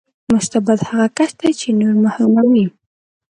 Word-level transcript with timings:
مستبد 0.33 0.79
هغه 0.89 1.07
کس 1.17 1.31
دی 1.39 1.51
چې 1.59 1.67
نور 1.79 1.95
محروموي. 2.05 2.67